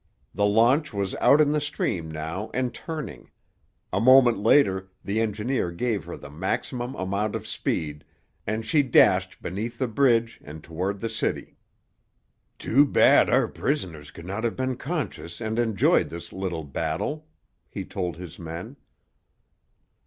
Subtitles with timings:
[0.33, 3.29] The launch was out in the stream now and turning;
[3.93, 8.03] a moment later the engineer gave her the maximum amount of speed,
[8.47, 11.55] and she dashed beneath the bridge and toward the city.
[12.57, 17.27] "Too bad our prisoners could not have been conscious and enjoyed this little battle,"
[17.69, 18.77] he told his men.